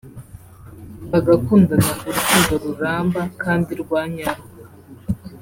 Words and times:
bagakundana 1.11 1.89
urukundo 2.07 2.53
ruramba 2.63 3.21
kandi 3.43 3.71
rwa 3.81 4.01
nyarwo 4.13 4.45